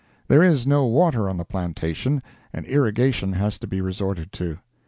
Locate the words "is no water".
0.41-1.29